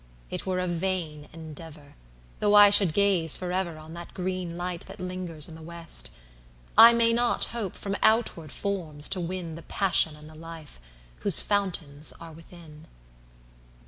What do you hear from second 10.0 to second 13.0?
and the life, whose fountains are within.